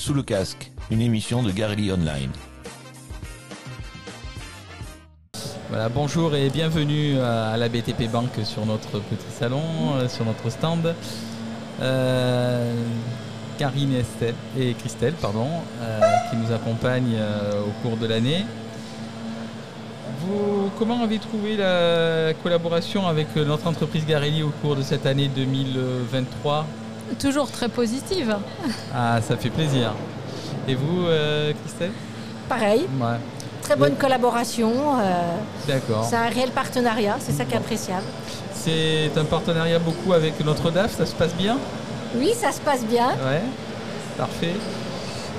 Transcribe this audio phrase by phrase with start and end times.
[0.00, 2.30] Sous le casque, une émission de Garelli Online.
[5.68, 9.60] Voilà, bonjour et bienvenue à la BTP Bank sur notre petit salon,
[9.96, 10.94] euh, sur notre stand.
[11.82, 12.82] Euh,
[13.58, 15.48] Karine Estelle, et Christelle pardon,
[15.82, 17.18] euh, qui nous accompagnent
[17.68, 18.46] au cours de l'année.
[20.22, 25.28] Vous, comment avez trouvé la collaboration avec notre entreprise Garelli au cours de cette année
[25.28, 26.64] 2023
[27.18, 28.36] Toujours très positive.
[28.94, 29.92] Ah, ça fait plaisir.
[30.68, 31.90] Et vous, euh, Christelle?
[32.48, 33.06] Pareil, Ouais,
[33.62, 33.98] très bonne Ouais.
[33.98, 34.72] collaboration.
[35.00, 35.36] euh,
[35.68, 36.06] d'accord.
[36.08, 38.04] c'est un réel partenariat, c'est ça qui est appréciable.
[38.54, 41.56] C'est un partenariat beaucoup avec notre DAF, ça se passe bien?
[42.16, 43.08] Oui, ça se passe bien.
[43.08, 43.42] Ouais,
[44.18, 44.54] parfait.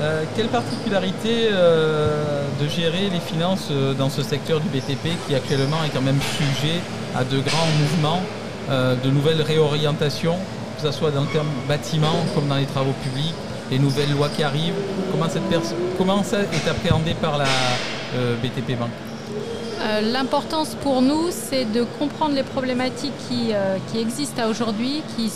[0.00, 5.34] Euh, quelle particularité euh, de gérer les finances euh, dans ce secteur du BTP qui
[5.34, 6.80] actuellement est quand même sujet
[7.14, 8.22] à de grands mouvements,
[8.70, 10.36] euh, de nouvelles réorientations,
[10.82, 13.34] que ce soit dans le terme bâtiment comme dans les travaux publics,
[13.70, 14.74] les nouvelles lois qui arrivent.
[15.12, 15.42] Comment, cette
[15.96, 17.44] comment ça est appréhendé par la
[18.16, 18.90] euh, BTP Bank
[19.84, 25.30] Euh, L'importance pour nous, c'est de comprendre les problématiques qui, euh, qui existent aujourd'hui, qui,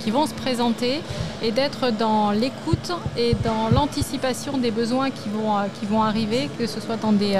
[0.00, 1.02] qui vont se présenter,
[1.42, 6.66] et d'être dans l'écoute et dans l'anticipation des besoins qui vont, qui vont arriver, que
[6.66, 7.36] ce soit dans des,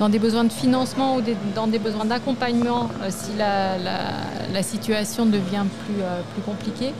[0.00, 4.52] dans des besoins de financement ou des- dans des besoins d'accompagnement euh, si la, la-
[4.52, 6.92] la situation devient plus, euh, plus compliquée.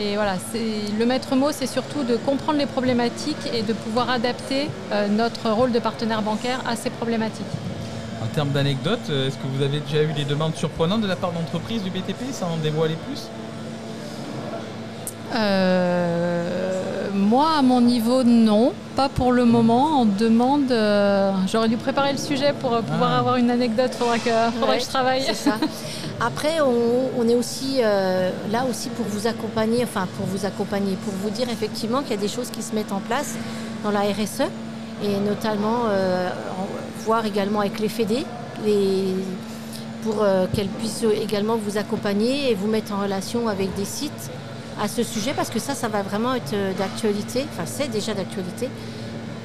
[0.00, 4.68] Et voilà, le maître mot, c'est surtout de comprendre les problématiques et de pouvoir adapter
[4.92, 7.44] euh, notre rôle de partenaire bancaire à ces problématiques.
[8.22, 11.32] En termes d'anecdotes, est-ce que vous avez déjà eu des demandes surprenantes de la part
[11.32, 13.22] d'entreprises du BTP sans en dévoiler plus?
[17.18, 18.72] Moi, à mon niveau, non.
[18.96, 20.00] Pas pour le moment.
[20.00, 20.70] On demande.
[20.72, 23.18] euh, J'aurais dû préparer le sujet pour euh, pouvoir Ah.
[23.18, 23.92] avoir une anecdote.
[23.94, 25.22] Faudra que, faudra Ouais, que je travaille.
[25.26, 25.56] C'est ça.
[26.20, 30.96] Après, on, on est aussi euh, là aussi pour vous accompagner, enfin pour vous accompagner,
[31.04, 33.36] pour vous dire effectivement qu'il y a des choses qui se mettent en place
[33.84, 34.42] dans la RSE
[35.04, 38.24] et notamment euh, en- voir également avec les FED
[38.66, 39.14] les,
[40.02, 44.30] pour euh, qu'elles puissent également vous accompagner et vous mettre en relation avec des sites
[44.80, 48.14] à ce sujet parce que ça, ça va vraiment être euh, d'actualité, enfin c'est déjà
[48.14, 48.68] d'actualité.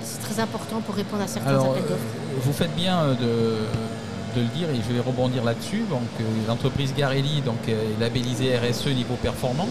[0.03, 1.94] C'est très important pour répondre à certains Alors, appels d'offres.
[1.94, 5.83] euh, vous faites bien euh, de, de le dire et je vais rebondir là-dessus.
[5.89, 6.01] Donc,
[6.47, 9.67] l'entreprise Garelli donc, est labellisée RSE niveau performant.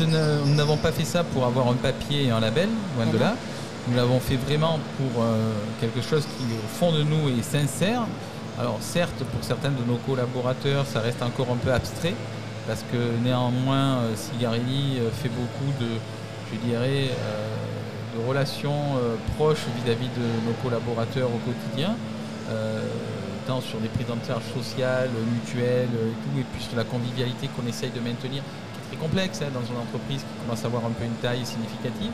[0.00, 3.16] Ne- nous n'avons pas fait ça pour avoir un papier et un label, loin de
[3.16, 3.36] là.
[3.86, 8.02] Nous l'avons fait vraiment pour euh, quelque chose qui, au fond de nous, est sincère.
[8.58, 12.14] Alors, certes, pour certains de nos collaborateurs, ça reste encore un peu abstrait,
[12.66, 15.88] parce que néanmoins, euh, si Garelli euh, fait beaucoup de,
[16.52, 21.96] je dirais, euh, de relations euh, proches vis-à-vis de nos collaborateurs au quotidien,
[22.50, 22.80] euh,
[23.46, 26.84] tant sur des prises en charge sociales, mutuelles euh, et tout, et puis sur la
[26.84, 28.42] convivialité qu'on essaye de maintenir,
[28.94, 32.10] très complexe hein, dans une entreprise qui commence à avoir un peu une taille significative.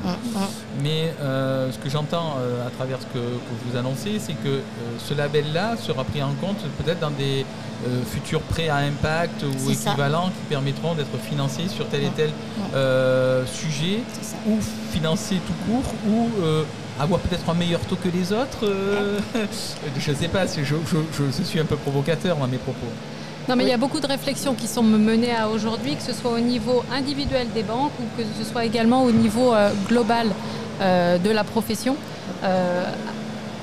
[0.83, 4.49] Mais euh, ce que j'entends euh, à travers ce que, que vous annoncez, c'est que
[4.49, 4.61] euh,
[4.99, 7.45] ce label-là sera pris en compte peut-être dans des
[8.13, 9.91] futurs prêts à impact ou ça.
[9.91, 13.47] équivalents qui permettront d'être financés sur tel et tel Ouais.
[13.47, 14.01] sujet
[14.47, 14.59] ou
[14.93, 16.29] financer tout court ou
[17.01, 18.61] avoir peut-être un meilleur taux que les autres.
[19.99, 22.87] je ne sais pas, je- je suis un peu provocateur dans mes propos.
[23.49, 23.69] Non, mais Oui.
[23.69, 26.39] il y a beaucoup de réflexions qui sont menées à aujourd'hui, que ce soit au
[26.39, 30.29] niveau individuel des banques ou que ce soit également au niveau euh, global
[30.81, 31.97] euh, de la profession.
[32.45, 32.85] Euh,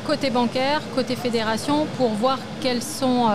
[0.06, 3.26] côté bancaire, côté fédération, pour voir quelles sont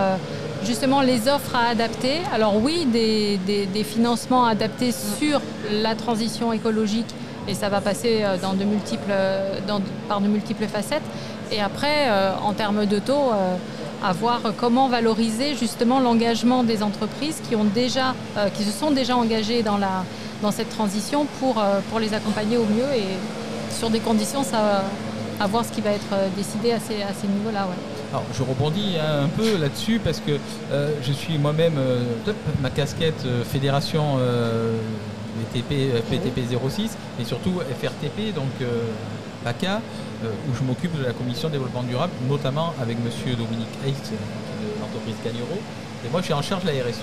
[0.65, 2.21] justement les offres à adapter.
[2.35, 7.09] Alors oui, des, des- des financements adaptés sur la transition écologique,
[7.47, 9.13] et ça va passer dans de multiples,
[9.69, 11.03] dans- par de multiples facettes.
[11.51, 12.09] Et après,
[12.43, 13.33] en termes de taux,
[14.05, 18.91] à voir comment valoriser justement l'engagement des entreprises qui, ont déjà, euh, qui se sont
[18.91, 20.05] déjà engagées dans, la,
[20.43, 23.05] dans cette transition pour, euh, pour les accompagner au mieux et
[23.71, 24.83] sur des conditions, ça,
[25.43, 27.67] à voir ce qui va être euh, décidé à ces, à ces niveaux-là.
[28.13, 30.39] Alors, je rebondis un peu là-dessus parce que
[31.03, 32.03] je suis moi-même, euh,
[32.61, 34.77] ma casquette fédération euh,
[35.53, 38.51] PTP 06 et surtout FRTP, donc
[39.45, 39.81] PACA,
[40.25, 44.77] euh, où je m'occupe de la commission développement durable, notamment avec monsieur Dominique Hayes euh,
[44.77, 45.59] de l'entreprise Gagnero.
[46.05, 47.03] Et moi, je suis en charge de la RSE.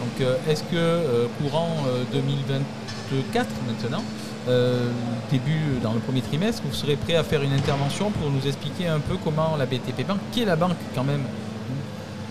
[0.00, 4.02] Donc, euh, est-ce que courant euh, 2024 maintenant,
[4.48, 4.88] euh,
[5.30, 8.86] début dans le premier trimestre, vous serez prêt à faire une intervention pour nous expliquer
[8.86, 11.22] un peu comment la BTP Bank, qui est la banque quand même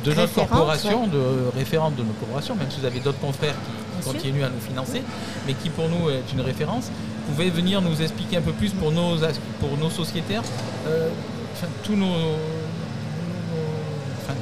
[0.03, 3.71] de notre corporation, de référente de notre corporation, même si vous avez d'autres confrères qui
[3.93, 4.13] Bien sûr.
[4.13, 5.03] continuent à nous financer,
[5.45, 6.89] mais qui pour nous est une référence,
[7.31, 9.17] pouvez venir nous expliquer un peu plus pour nos,
[9.59, 10.43] pour nos sociétaires,
[10.87, 11.09] euh,
[11.53, 12.37] enfin, tous nos, nos-
[14.23, 14.33] enfin,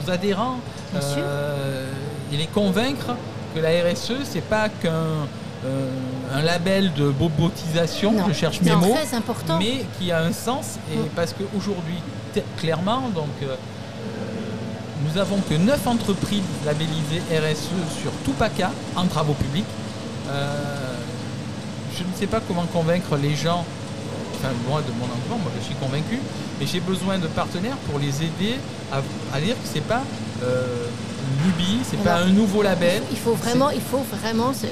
[0.00, 0.58] nos adhérents,
[0.92, 1.02] sûr.
[1.18, 1.90] euh,
[2.32, 3.14] et les convaincre
[3.54, 5.26] que la RSE, c'est pas qu'un
[5.66, 5.88] euh,
[6.34, 8.24] un label de bobotisation, Non.
[8.28, 8.94] je cherche mes mots,
[9.58, 10.78] mais qui a un sens.
[10.92, 11.08] Et Mm.
[11.16, 11.96] parce qu'aujourd'hui,
[12.58, 13.54] clairement, donc, euh,
[15.06, 19.64] nous avons que 9 entreprises labellisées RSE sur tout PACA en travaux publics.
[20.28, 20.93] Euh,
[21.96, 23.64] je ne sais pas comment convaincre les gens,
[24.36, 26.18] enfin moi de mon engagement, moi je suis convaincu,
[26.60, 28.56] mais j'ai besoin de partenaires pour les aider
[28.92, 28.98] à,
[29.36, 30.02] à dire que c'est pas
[30.42, 30.86] euh,
[31.38, 33.02] une lubie, c'est pas un nouveau label.
[33.10, 34.66] Il faut vraiment, il faut vraiment se-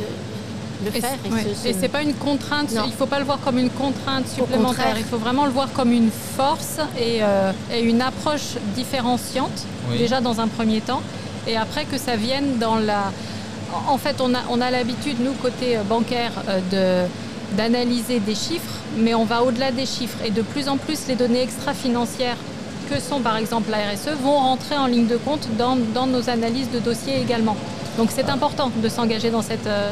[0.84, 1.16] le Et faire.
[1.24, 1.46] Et, ouais.
[1.66, 2.82] Et c'est pas une contrainte, Non.
[2.86, 5.92] il faut pas le voir comme une contrainte supplémentaire, il faut vraiment le voir comme
[5.92, 9.98] une force et, euh, et une approche différenciante, Oui.
[9.98, 11.00] déjà dans un premier temps,
[11.46, 13.12] et après que ça vienne dans la...
[13.88, 17.08] En fait, on a, on a l'habitude, nous, côté euh, bancaire, euh, de
[17.56, 20.16] d'analyser des chiffres, mais on va au-delà des chiffres.
[20.24, 22.38] Et de plus en plus, les données extra-financières
[22.88, 26.30] que sont par exemple la RSE vont rentrer en ligne de compte dans, dans nos
[26.30, 27.54] analyses de dossiers également.
[27.98, 29.90] Donc c'est important de s'engager dans cette, euh,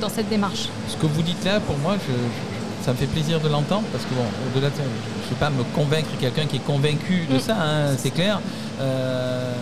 [0.00, 0.68] dans cette démarche.
[0.88, 3.84] Ce que vous dites là, pour moi, je- je- ça me fait plaisir de l'entendre
[3.92, 6.66] parce que, bon, au-delà de ça, je ne vais pas me convaincre quelqu'un qui est
[6.66, 7.40] convaincu de Mm.
[7.40, 8.40] ça, hein, c'est clair.
[8.80, 9.52] Euh,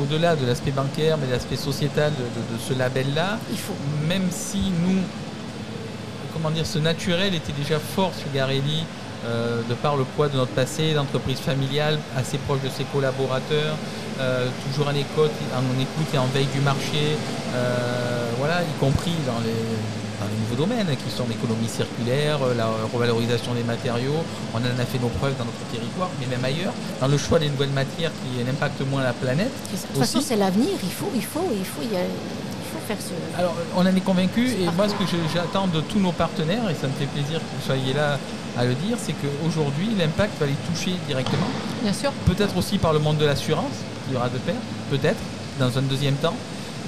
[0.00, 3.74] au-delà de l'aspect bancaire, mais de l'aspect sociétal de, de- de ce label-là, il faut.
[4.08, 5.00] même si nous,
[6.32, 8.84] comment dire, ce naturel était déjà fort chez Garelli,
[9.26, 13.74] euh, de par le poids de notre passé, d'entreprise familiale, assez proche de ses collaborateurs,
[14.20, 17.16] euh, toujours à l'écoute, en écoute et en veille du marché,
[17.54, 19.50] euh, voilà, y compris dans les,
[20.20, 24.18] dans les nouveaux domaines qui sont l'économie circulaire, euh, la revalorisation des matériaux.
[24.54, 27.38] On en a fait nos preuves dans notre territoire, mais même ailleurs, dans le choix
[27.38, 29.52] des nouvelles matières qui impactent moins la planète.
[29.72, 30.70] De toute façon, c'est l'avenir.
[30.82, 32.08] Il faut, il faut, il faut, y aller.
[32.10, 33.38] il faut faire ce.
[33.38, 36.74] Alors, on en est convaincu et moi, ce que j'attends de tous nos partenaires, et
[36.74, 38.18] ça me fait plaisir que vous soyez là
[38.56, 41.46] à le dire, c'est qu'aujourd'hui, l'impact va les toucher directement.
[41.82, 42.10] Bien sûr.
[42.26, 44.56] Peut-être aussi par le monde de l'assurance, qui aura de pair,
[44.90, 45.20] peut-être,
[45.60, 46.34] dans un deuxième temps.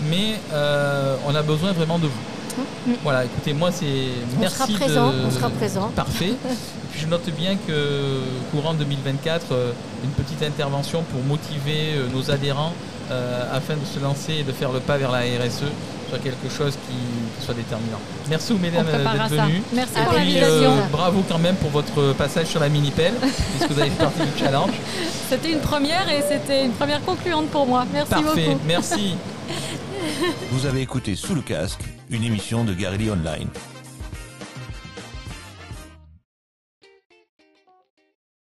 [0.08, 2.29] Mais euh, on a besoin vraiment de vous.
[2.56, 2.96] Mhm.
[3.02, 3.84] Voilà, écoutez, moi, c'est.
[4.36, 5.88] On Merci sera présent, de- on sera présent.
[5.96, 6.30] Parfait.
[6.30, 8.20] Et puis je note bien que
[8.52, 9.72] courant 2024, euh,
[10.04, 12.72] une petite intervention pour motiver euh, nos adhérents
[13.10, 15.64] euh, afin de se lancer et de faire le pas vers la RSE
[16.08, 17.98] soit quelque chose qui, soit déterminant.
[18.28, 19.62] Merci aux mesdames On d'être venues.
[19.72, 20.72] Merci Et pour puis, l'invitation.
[20.72, 24.18] euh, bravo quand même pour votre passage sur la mini-pelle, puisque vous avez fait partie
[24.22, 24.72] du challenge.
[25.30, 27.84] C'était une première et c'était une première concluante pour moi.
[27.92, 28.60] Merci Parfait, beaucoup.
[28.66, 29.14] merci.
[30.50, 31.80] Vous avez écouté Sous le casque,
[32.10, 33.48] une émission de Garelli Online.